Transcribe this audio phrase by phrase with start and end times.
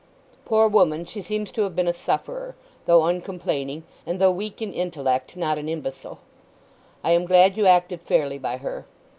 [0.45, 2.55] Poor woman, she seems to have been a sufferer,
[2.87, 6.17] though uncomplaining, and though weak in intellect not an imbecile.
[7.03, 8.87] I am glad you acted fairly by her.